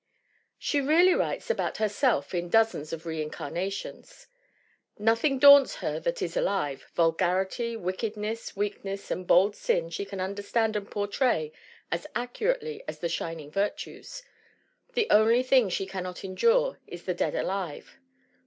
[0.57, 4.25] She really writes about herself in dozens of reincarnations.
[4.97, 10.19] Nothing daunts her that is alive vulgarity, wickedness, weak ness and bold sin she can
[10.19, 11.51] understand and portray
[11.91, 14.23] as accurately as the shining virtues.
[14.95, 17.99] The only thing she cannot endure is the dead alive.